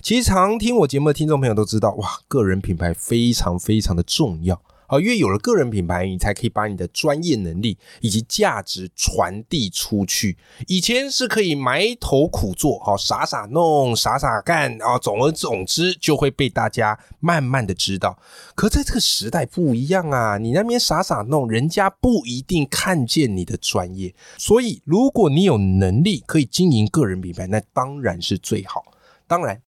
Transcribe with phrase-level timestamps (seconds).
[0.00, 4.54] 其实常听我节目的听众朋友都知道，哇，个人品牌非常非常的重要
[4.86, 4.98] 啊！
[5.00, 10.38] 因为有了个人品牌，你才可以把你的专业能力以及价值传递出去。
[10.68, 18.18] 以前是可以埋头苦做，好傻傻弄、傻傻干啊，总而总之就会被大家慢慢的知道。
[18.54, 24.14] 可在这个时代不一样啊，你那边傻傻弄，人家不一定看见你的专业。
[24.38, 28.84] 所以，如果你有能力可以经营个人品牌，那当然是最好。
[29.26, 29.60] 当然。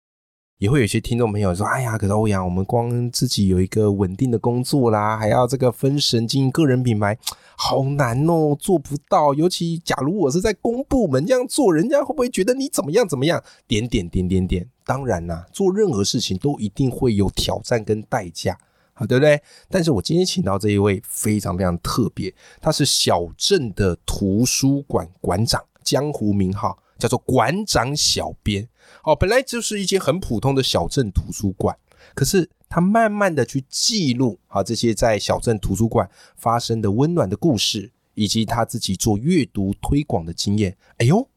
[0.61, 7.17] 也会有些听众朋友说：“哎呀，可是欧阳，我们光自己有一个稳定的工作啦，还要这个分神经营个人品牌，
[7.57, 9.33] 好难哦，做不到。
[9.33, 13.43] 尤其假如我是在公部门这样做，人家会不会觉得你怎么样怎么样？
[13.67, 14.69] 点点点点点。
[14.85, 18.59] 当然啦，做任何事情都一定会有挑战跟代价，
[18.93, 19.41] 好对不对？
[19.71, 28.69] 但是我今天请到这一位非常非常特别，他是小镇的图书馆馆长，江湖名号叫做馆长小编。”
[29.03, 31.77] 哦，本来就是一间很普通的小镇图书馆，
[32.15, 40.77] 可是他慢慢的去记录啊这些在小镇图书馆发生的温暖的故事，以及他自己做阅读推广的经验。
[40.99, 41.29] 哎呦，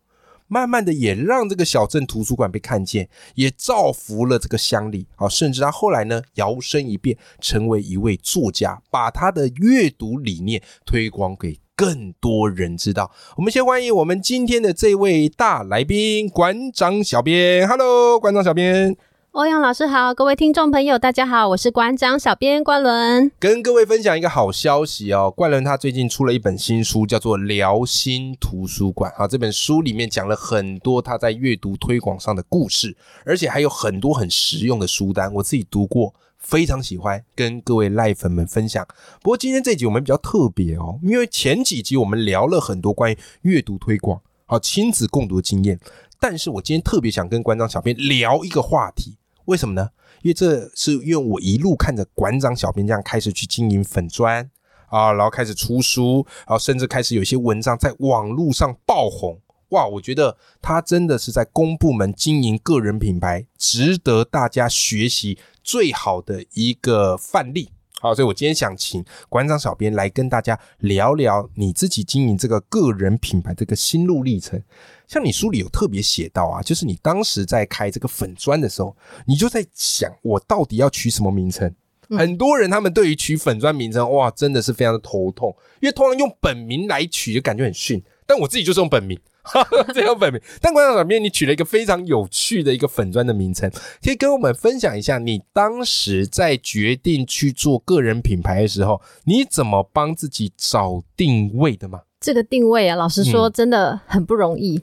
[0.48, 5.08] 慢慢的也让这个小镇图书馆被看见，也造福了这个乡里。
[5.16, 11.60] 啊，甚至他后来呢摇身一变成为一位作家，把他的阅读理念推广给。
[11.76, 17.68] 更多人知道，我们先欢迎我们今天的这位大来宾——馆长小编。
[17.68, 18.96] Hello，馆长小编，
[19.32, 25.34] 欧阳老师好，各位听众朋友，大家好，我是馆长小编冠伦，跟各位分享一个好消息哦。
[25.36, 29.12] 冠伦他最近出了一本新书，叫做《辽心图书馆》。
[29.18, 32.96] 好，这本书里面讲了很多他在阅读推广上的故事，
[33.26, 36.14] 而且还有很多很实用的书单，我自己读过。
[36.44, 38.86] 非常喜欢跟各位赖粉们分享。
[39.22, 45.80] 不过今天这集我们比较特别哦，因为前几集我们聊了很多关于阅读推广、好亲子共读的经验。
[46.20, 49.90] 但是我今天特别想跟馆长小编聊一个话题，为什么呢？
[50.22, 54.50] 因为这是因为我一路看着馆长小编这样开始去经营粉砖
[54.88, 59.38] 啊，然后开始出书，然后甚至开始有些文章在网络上爆红。
[59.74, 65.38] 哇，我觉得他真的是在公部门经营个人品牌，值得大家学习。
[65.66, 67.70] 最好的一个范例，
[68.02, 74.62] 好，所以我今天想请馆长小编来跟大家聊聊你自己经营这个个人品牌这个心路历程。
[75.08, 78.94] 像你书里有特别写到啊，就是你当时在开这个粉砖的时候，
[79.26, 81.74] 你就在想我到底要取什么名称？
[82.10, 89.18] 很多人他们对于取粉砖名称，哇，真的是非常的头痛，因为通常用本名来取就感觉很逊，但我自己就是用本名。
[89.94, 93.70] 这个本名，但馆长小编，你取了一个非常有趣的一个粉砖的名称，
[94.02, 102.02] 可以跟我们分享一下，你当时在决定去做个人品牌的时候，你怎么帮自己找定位的吗？
[102.22, 104.82] 这个定位啊，老实说真的很不容易，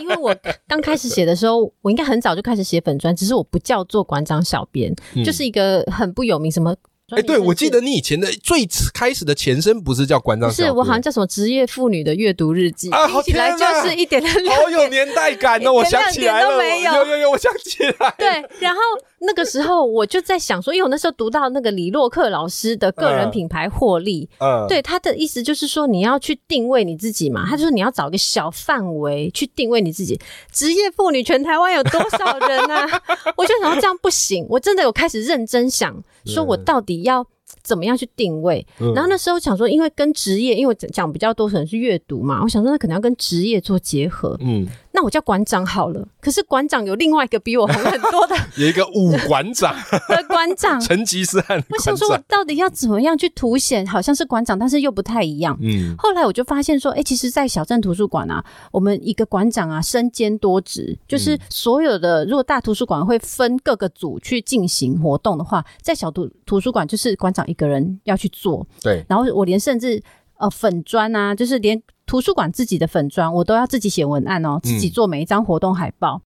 [0.00, 0.34] 因为我
[0.66, 6.74] 刚开始写的时候，我应该很早就开始写粉砖，只是我不叫做馆长小编，就是一个很不有名什么。
[7.10, 15.72] 哎，对，我记得你以前的最开始的前身不是叫馆长，是我好像叫什么职业妇女的阅读日记啊，听起来就是一点的，好有年代感哦！
[15.72, 18.14] 我 想起来了，有有有，我想起来。
[18.18, 18.28] 对，
[18.60, 18.80] 然后
[19.20, 30.20] 那个时候我就在想说，因为我那时候读到那个李洛克老师的个人品牌获利，嗯，对他的意思就是说你要去定位你自己嘛，他就说你要找一个小范围去定位你自己。
[30.52, 33.02] 职业妇女全台湾有多少人啊？
[33.36, 36.98] 我就想说这样不行，我真的有开始认真想，说我到底。
[37.02, 37.24] 要
[37.62, 38.66] 怎么样去定位？
[38.94, 44.36] 然后那时候想说，因为跟职业，因为我讲比较多可能是阅读嘛，我想说那可能要跟职业做结合。
[44.40, 44.66] 嗯。
[44.98, 49.72] 那我叫馆长好了，可是馆长有另外一个比我红很多的， 有一个武馆长
[50.08, 51.62] 的馆长成吉思汗。
[51.70, 55.56] 我想说，我到底要怎么样去凸显，好像是馆长，但是又不太一样。
[55.62, 68.66] 嗯，后来我就发现说，哎，其实，在小镇图书馆啊，我们一个馆长啊，身兼多职，就是所有的，如果大图书馆会分各个组去进行活动的话，在小图图书馆就是馆长一个人要去做。
[68.80, 70.02] 对，然后我连甚至。
[70.40, 76.22] 呃，粉砖啊，就是连图书馆自己的粉砖，我都要自己写文案哦，自己做每一张活动海报。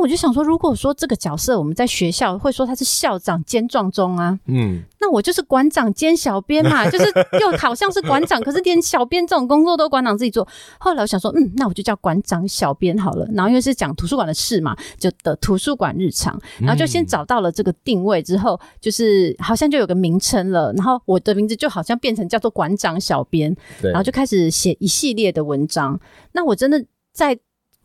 [0.00, 7.04] 我就想说，如果说这个角色我们在学校会说他是校长兼壮中啊，嗯，那我就是馆长兼小编嘛，就是
[7.40, 10.46] 又好像是馆长，可是连小编这种工作都馆长自己做。
[10.78, 13.26] 后来我想说，嗯，那我就叫馆长小编好了。
[13.32, 20.72] 然后因为是讲图书馆的事嘛，就的图书馆日常，然后就先找到了这个定位之后，就是好像就有个名称了。
[20.72, 26.00] 然后我的名字就好像变成叫做馆长小编，然后就开始写一系列的文章。
[26.32, 27.38] 那我真的在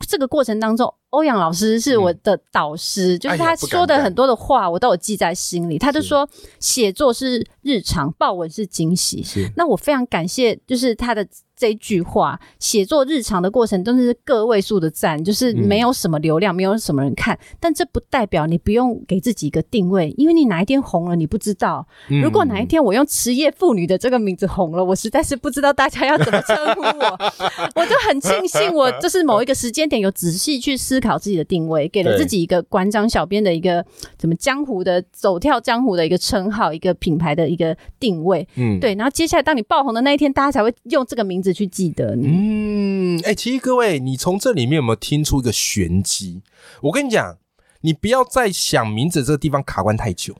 [0.06, 0.92] 这个过程当中。
[1.16, 5.78] 欧阳老师是我的导师，就是他说的很多的话，我都有记在心里。
[5.78, 6.28] 他就说，
[6.60, 9.24] 写作是日常，报文是惊喜。
[9.56, 11.26] 那我非常感谢，就是他的。
[11.56, 17.38] 这句话，写作日常的过程都是个位数的赞，就是没有什么流量，没有什么人看。
[17.58, 21.86] 但这不代表你不用给自己一个定位，因为你哪一天红了，你不知道。
[22.22, 27.18] 如果哪一天我用职业妇女的这个名字红了，我实在是不知道大家要怎么称呼我。
[27.74, 33.82] 我就很庆幸，我就是某一个时间点有仔细去思考自己的定位，给了自己一个馆长小编的一个
[34.18, 38.46] 怎么江湖的走跳江湖的一个称号，一个品牌的一个定位。
[38.56, 38.94] 嗯，对。
[38.94, 41.45] 然后接下来，当你爆红的那一天，大家才会用这个名字。
[41.52, 46.42] 去记得你，嗯，哎，其实各位，你从这里面有没有听出一个玄机？
[46.82, 47.38] 我跟你讲，
[47.80, 50.34] 你不要再想名字这个地方卡关太久，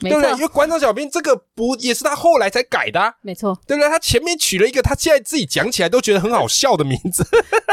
[0.00, 0.30] 对不对？
[0.32, 3.88] 因为馆长小编这个不也是他后来才改的，没错，对不对？
[3.88, 7.24] 他前面取了一个他现在自己讲起来都觉得很好笑的名字，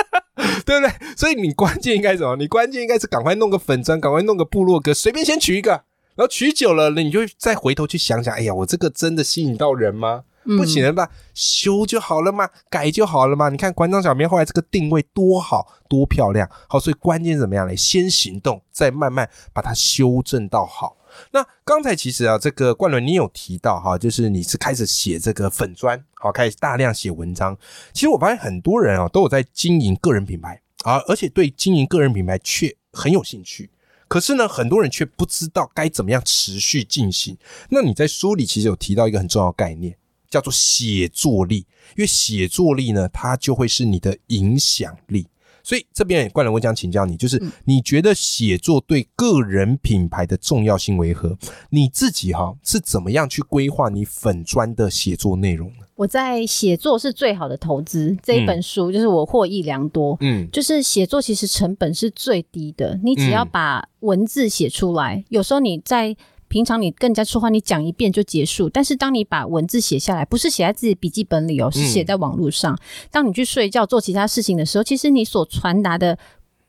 [0.65, 0.91] 对不对？
[1.15, 2.35] 所以你关键应该什么？
[2.35, 5.71] 你关键应该是赶快弄个粉砖，赶快弄个部落格，随便先取一个，
[6.15, 10.23] 然后取久了，你就再回头去想想，哎呀，我这个真的吸引到人吗？
[10.55, 11.09] 不行了吧？
[11.33, 13.49] 修就好了嘛，改就好了嘛。
[13.49, 17.75] 你看馆长小编后来这个定位多好多漂亮，好，所以关键怎么样嘞？
[17.75, 20.95] 先行动，再慢慢把它修正到好。
[21.31, 27.57] 那刚才其实啊，这个冠伦你有提到哈，就是你是开始写这个粉砖，好，开始大量写文章。
[27.91, 33.71] 其实我发现很多人啊，都有在经营个人品牌啊，而且对经营个人品牌却很有兴趣。
[34.07, 37.37] 可是呢，很多人却不知道该怎么样持续进行。
[37.69, 39.97] 那你在书里其实有提到一个很重要的概念。
[40.29, 41.65] 叫做写作力，
[41.95, 45.27] 因为写作力呢，它就会是你的影响力。
[45.63, 51.37] 所以这边冠人，我想请教你，就是你觉得写作对个人品牌的重要性为何？
[51.71, 55.85] 你自己哈是怎么样去规划你粉砖的写作内容呢？
[55.95, 60.15] 我在写作是最好的投资这一本书，就是我获益良多。
[60.21, 66.15] 嗯，就是写作其实成本是最低的，你只要把文字写出来，有时候你在。
[66.47, 68.69] 平常你更加说话，你讲一遍就结束。
[68.69, 72.77] 但是当你把文字写下来，不是写在自己笔记本里哦，是写在网络上。
[73.11, 76.17] 当你去睡觉做其他事情的时候，其实你所传达的，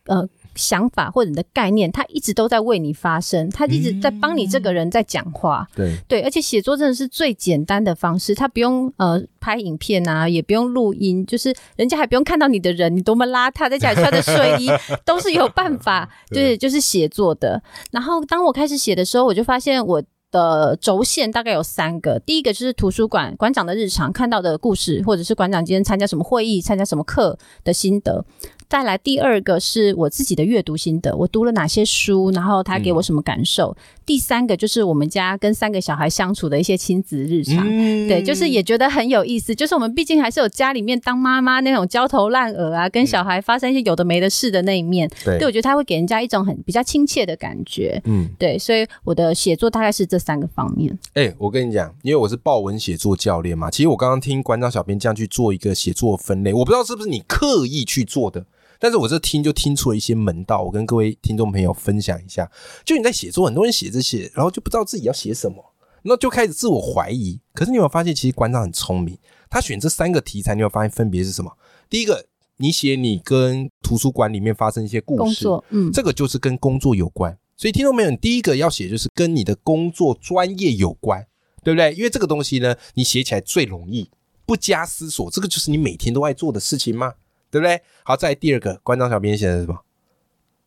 [0.06, 0.28] 呃。
[0.58, 5.66] 想法或者你的概念，他一直都在为你发声，他一直在帮你这个人在讲话。
[5.74, 14.68] 对对，而且写作真的是最简单的方式，他不用呃拍影片啊，也不用录音，就是人家还不用看到你的人，你多么邋遢，在家里穿着睡衣
[15.06, 17.62] 都是有办法，对，就是写作的。
[17.92, 28.24] 然后当我开始写的时候，我就发现我的轴线大概有三个，第一个就是图书馆馆长的日常看到的故事，或者是馆长今天参加什么会议、参加什么课的心得。
[28.68, 33.74] 再来第二个是我自己的阅读心得，我读了哪些书，然后他给我什么感受。
[34.04, 37.66] 第三个就是我们家跟三个小孩相处的一些亲子日常，
[38.06, 39.54] 对，就是也觉得很有意思。
[39.54, 45.10] 就是我们毕竟还是有家里面当妈妈那种焦头烂额啊，跟小孩发生一些有的没的事的那一面。
[45.24, 47.98] 对，我觉得他会给人家一种很比较亲切的感觉。
[48.04, 50.98] 嗯，对，所以我的写作大概是这三个方面。
[51.14, 58.44] 哎，我跟你讲，因为我是报文写作教练嘛，其实我刚刚听馆长小编这样去做一个写作分类，我不知道是不是你刻意去做的。
[58.80, 62.48] 但是我这听就听出了一些门道，我跟各位听众朋友分享一下。
[62.84, 67.40] 就你在写作，很多人写这些，然后就不知道自己要写什么，那就开始自我怀疑。
[67.54, 69.18] 可是你有没有发现，其实馆长很聪明，
[69.50, 71.50] 他选这三个题材，你有发现分别是什么？
[71.90, 72.26] 第一个，
[72.58, 77.36] 你写你跟图书馆里面发生一些故事，嗯，这个就是跟工作有关。
[77.58, 81.26] 所以听众朋友，你第一个要写就是跟你的工作专业有关，
[81.64, 81.92] 对不对？
[81.94, 84.08] 因为这个东西呢，你写起来最容易，
[84.46, 87.14] 不加思索，这个就是你每天都爱做的事情吗？
[87.50, 87.82] 对不对？
[88.04, 89.76] 好，再第二个，关长小编写的什么？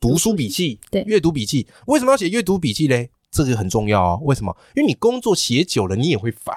[0.02, 1.66] 读书笔记，对，阅读笔记。
[1.88, 3.10] 为什么要写阅读笔记嘞？
[3.32, 4.20] 这个很重要哦。
[4.24, 4.54] 为什么？
[4.76, 6.54] 因为你工作写久了，你也会烦；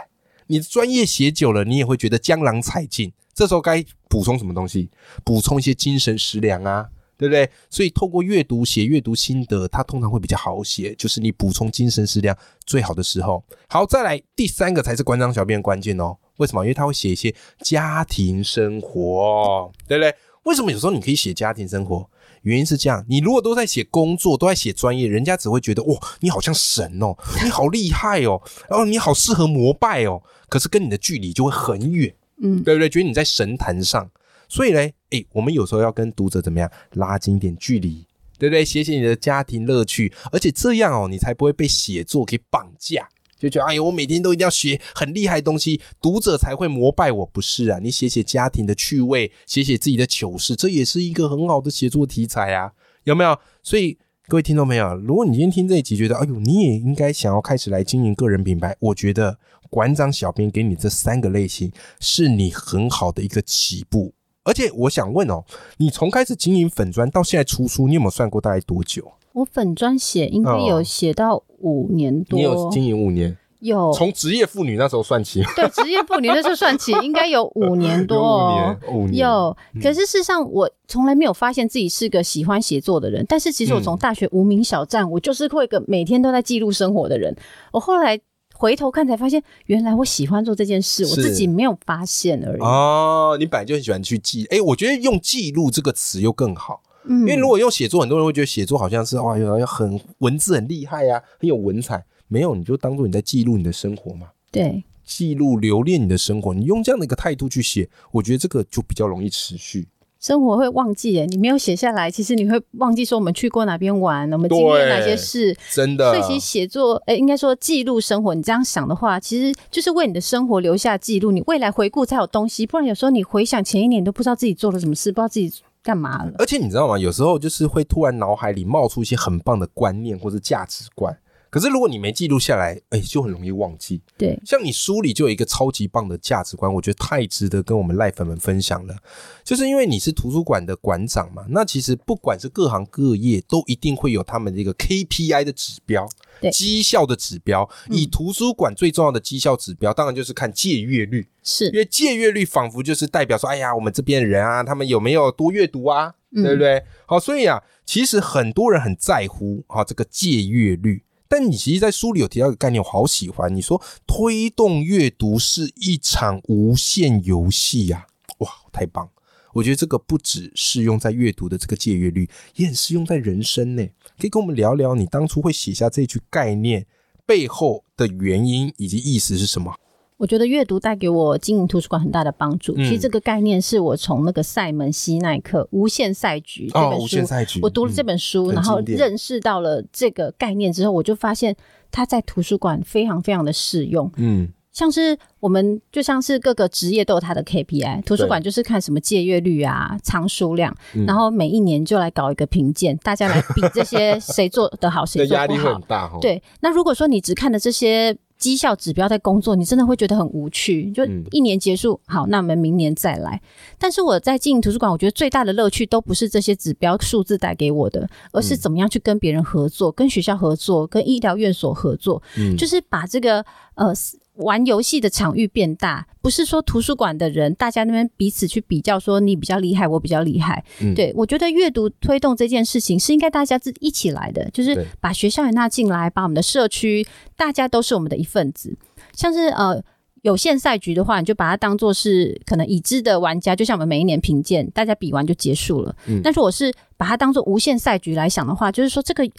[0.48, 3.12] 你的专业写久了，你也会觉得江郎才尽。
[3.32, 4.90] 这时候该补充什么东西？
[5.24, 7.48] 补充一些精神食粮啊，对不对？
[7.70, 13.42] 所以透过阅读写阅读心得，它通常会比较好写，就是你补充精神食粮最好的时候。
[13.68, 16.16] 好，再来第三个才是关张小便关键哦。
[16.38, 16.64] 为什么？
[16.64, 20.14] 因为他会写一些家庭生活，对不对？
[20.44, 22.08] 为什么有时候你可以写家庭生活？
[22.42, 30.22] 原因是这样：你如果都在写工作，都在写专业，人家只会觉得哇，你好像神哦，你好厉害哦，然后你好适合膜拜哦。
[30.48, 32.88] 可是跟你的距离就会很远，嗯，对不对？
[32.88, 34.10] 觉得你在神坛上。
[34.48, 38.06] 所以嘞，诶，我们有时候要跟读者怎么样拉近一点距离，
[38.38, 38.64] 对不对？
[38.64, 43.08] 写写你的家庭乐趣，而且这样哦，你才不会被写作给绑架，
[43.38, 47.78] 就觉得哎呦，我每天都一定要学很厉害的东西，读者才会膜拜我，不是啊？
[47.82, 52.72] 你写写家庭的趣味，写写自己的糗事，这也是一个很好的写作题材啊，
[53.04, 53.38] 有没有？
[53.62, 61.70] 所以各位听众朋友，如果你今天听这一集，觉得哎呦，你也应该想要开始来经营个人品牌，我觉得馆长小编给你这三个类型，
[62.00, 64.14] 是你很好的一个起步。
[64.44, 65.42] 而且我想问哦，
[65.78, 69.12] 你从开始经营粉砖到现在出书，你有没有算过大概多久？
[69.32, 72.38] 我粉砖写应该有写到五年多。
[72.38, 73.36] 你有经营五年？
[73.60, 73.90] 有。
[73.94, 75.42] 从职业妇女那时候算起？
[75.56, 78.18] 对，职业妇女那时候算起，应该有五年多。
[78.20, 79.16] 五年，五年。
[79.16, 79.56] 有。
[79.82, 83.24] 可是事实上，我从来没有发现自己是个喜欢写作的人。
[83.26, 87.34] 但是其实我从大学无名小站，我就是会个每天都在记录生活的人。
[87.72, 88.20] 我后来。
[88.56, 92.60] 回头看才发现，原来我喜欢做这件事，我自己没有发现而已。
[92.60, 102.04] 哦，你本来就很喜欢去记，哎，我觉得用“记录”这个词又更好，嗯，因为如果用写作，很多人会觉得写作好像是哇，要很文字很厉害呀，很有文采。
[102.28, 104.28] 没有，你就当做你在记录你的生活嘛。
[104.50, 109.86] 对，记录留恋你的生活，你用这样的一个态度去写，我觉得这个就比较容易持续。
[110.24, 116.10] 生活会忘记耶，你没有写下来，其实你会忘记说我们去过哪边玩，我们经历哪些事，真的。
[116.10, 118.34] 所以其实写作，哎，应该说记录生活。
[118.34, 122.64] 你这样想的话，其实就是为你的生活留下记录，你未来回顾才有东西。
[122.64, 125.52] 不然有时候你回想前一年都不知道自己做了什么事，不知道自己
[125.82, 126.32] 干嘛了。
[126.38, 126.98] 而且你知道吗？
[126.98, 131.14] 有时候就是会突然脑海里冒出一些很棒的观念或者价值观。
[131.54, 134.02] 可是如果你没记录下来，哎，就很容易忘记。
[134.18, 138.96] 对，像你书里就有一个超级棒的价值观，我觉得太值得跟我们赖粉们分享了。
[139.44, 146.08] 就是因为你是图书馆的馆长嘛，那其实不管是各行各业，都一定会有他们这个 KPI 的指标，
[146.52, 147.70] 绩效的指标。
[147.88, 156.82] 以图书馆最重要的绩效指标，当然就是看借阅率，是因为借阅率仿佛就是代表说，哎呀，我们这边的人啊，他们有没有多阅读啊，对不对？
[157.06, 161.04] 好，所以啊，其实很多人很在乎啊这个借阅率。
[161.28, 163.54] 但你其实，在书里有提到一个概念，我好喜欢。
[163.54, 168.06] 你说推动阅读是一场无限游戏呀，
[168.38, 169.08] 哇，太棒！
[169.54, 173.86] 我觉得这个不只适用在阅读的这个借阅率，也很适用在人生呢。
[174.18, 176.86] 可以跟我们聊聊你当初会写下这句概念
[177.24, 179.74] 背后的原因以及意思是什么？
[180.16, 182.74] 我觉得阅读带给我经营图书馆很大的帮助。
[182.76, 191.54] 其实这个概念是我从那个塞门西奈克《无限赛局》这本书，我读了这本书，然后认识到了这个概念之后，我就发现
[191.90, 194.08] 它在图书馆非常非常的适用。
[194.16, 200.72] 嗯，像是我们就像是各个职业都有它的 KPI，图书馆就是看什么借阅率啊、藏书量，
[201.08, 205.54] 然后每一年就来搞一个评鉴，大家来比这些谁做得好，谁 做不
[205.88, 206.20] 好。
[206.20, 208.16] 对，那如果说你只看的这些。
[208.44, 210.90] 绩效指标在工作，你真的会觉得很无趣。
[210.90, 213.40] 就一年结束，好，那我们明年再来。
[213.78, 222.22] 但是我在经营图书馆，我觉得最大的乐趣都不是这些指标数字带给我的，而是怎么样去跟别人合作，跟学校合作，跟医疗院所合作，
[222.58, 223.42] 就是把这个
[223.76, 223.94] 呃。
[224.34, 230.64] 玩游戏的场域变大，不是说图书馆的人大家那边彼此去比较，说你比较厉害，我比较厉害。
[230.96, 238.76] 对我觉得阅读推动这件事情是应该大家自一起来的，就是把学校也纳进来，把我们的社区，大家都是我们的一份子。
[239.12, 239.80] 像是呃
[240.22, 245.94] 有限赛局的话，你就把它当做是可能已知的玩家，就像我们每一年评鉴，大家比完就结束了。
[246.24, 249.30] 但是我是把它当做无限赛局来想的话，就是说这个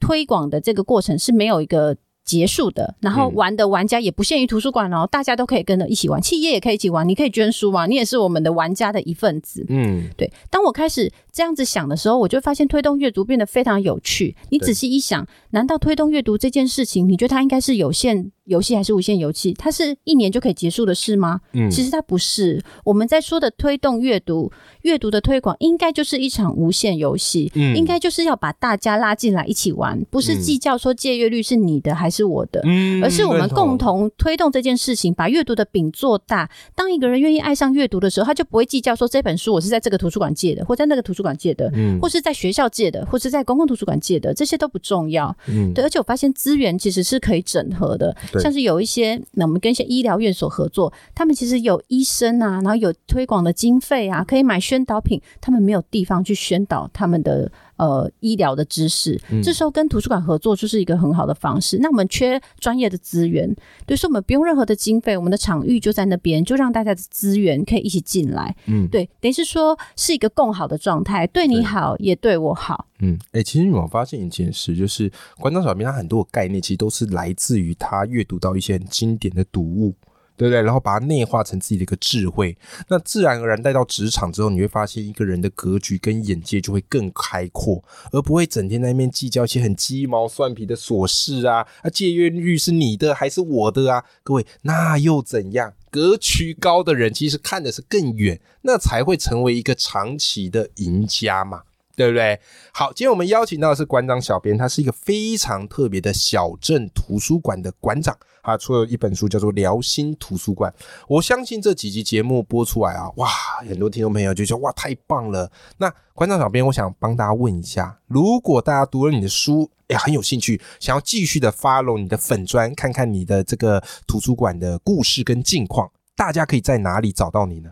[0.00, 1.96] 推广的这个过程是没有一个。
[2.24, 9.64] 结束的，然后玩的玩家也不限于图书馆哦，大家都可以跟着一起玩，企业也可以一起玩，你可以捐书嘛，你也是我们的玩家的一份子。
[9.68, 10.32] 嗯，对。
[10.50, 14.34] 当我开始这样子想的时候，我就发现推动阅读变得非常有趣。
[14.50, 18.32] 你仔细一想，难道推动阅读这件事情，你觉得它应该是有限？
[18.44, 19.52] 游戏还是无限游戏？
[19.54, 21.40] 它是一年就可以结束的事吗？
[21.52, 22.62] 嗯，其实它不是。
[22.84, 24.50] 我们在说的推动阅读、
[24.82, 27.50] 阅读的推广，应该就是一场无限游戏。
[27.54, 36.50] 嗯，应该就是要把大家拉进来一起玩，不是计较说借阅率是你的还是我的，嗯，而是我们共同推动这件事情，把阅读的饼做大。
[36.74, 45.34] 当一个人愿意爱上阅读的时候，他就不会计较说这本书我是在这个图书馆借的，或在那个图书馆借的，嗯，或是在学校借的，或是在公共图书馆借的，这些都不重要。
[45.48, 45.82] 嗯，对。
[45.82, 48.14] 而且我发现资源其实是可以整合的。
[48.40, 57.50] 像是有一些，那我们跟一些医疗院所合作，他们其实有医生啊，然后有推广的经费啊，可以买宣导品，他们没有地方去宣导他们的。
[57.76, 61.78] 呃，医疗的知识，这时候跟图书馆合作就是一个很好的方式。
[61.80, 63.52] 那我们缺专业的资源，
[63.84, 68.54] 对，所以我们不用任何的经费，我们的场域就在那边，就让大家的资源可以一起进来。
[68.66, 72.86] 嗯，对，等于是说是一个共好的状态，对你好，也对我好。
[73.00, 79.94] 嗯，哎，其实我发现一件事，就是馆长小编他很多概念其实都是来自于他阅读到一些很经典的读物。
[80.36, 80.60] 对不对？
[80.62, 82.56] 然后把它内化成自己的一个智慧，
[82.88, 91.66] 那自然而然带到职场之后，你会发现一个人的格局跟眼界就会更开阔，而不会整天在那边计较一些很鸡毛蒜皮的琐事啊。
[91.82, 94.04] 啊，借阅率是你的还是我的啊？
[94.22, 95.72] 各位，那又怎样？
[95.90, 101.62] 格局高的人其实看的是更远，那才会成为一个长期的赢家嘛。
[101.96, 102.38] 对不对？
[102.72, 110.72] 好，今天我们邀请到的是馆长小编，他是一个非常特别的小镇图书馆的馆长，他出了一本书叫做《辽心图书馆》。
[111.08, 113.28] 我相信这几集节目播出来啊，哇，
[113.68, 115.50] 很多听众朋友就说哇，太棒了。
[115.78, 127.70] 那馆长小编，我想帮大家问一下，如果大家读了你的书，也，很有兴趣，想要继续的 follow 你的粉砖，看看你的这个图书馆的故事跟近况，大家可以在哪里找到你呢？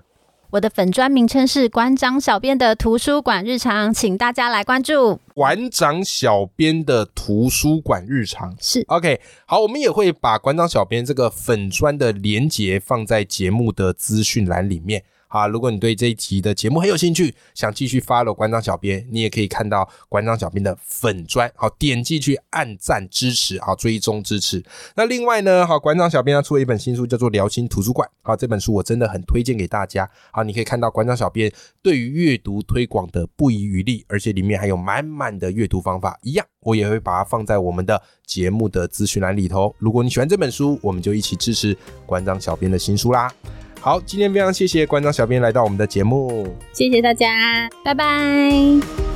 [0.52, 8.54] 我的粉砖名称是馆长小编的图书馆日常，请大家来关注馆长小编的图书馆日常。
[8.60, 15.02] 是 OK，好，我们也会把馆长小编这个粉砖的连接放在节目的资讯栏里面。
[15.32, 24.62] 好，如果你对这一集的节目很有兴趣，想继续 follow 馆长小编，你也可以看到馆长小编的粉砖，好，点击去按赞支持，好，追踪支持。
[24.94, 30.06] 那另外呢，好，馆长小编他出了一本新书，叫做《聊心图书馆》，好，这本书我真的很推荐给大家。
[30.30, 39.74] 好，你可以看到馆长小编对于阅读推广的不遗余力，而且里面还有满满的阅读方法，一样，我也会把它放在我们的节目的资讯栏里头。
[39.78, 41.74] 如果你喜欢这本书，我们就一起支持
[42.04, 43.32] 馆长小编的新书啦。
[43.82, 49.11] 好，今天非常谢谢观众小编来到我们的节目，谢谢大家，拜拜。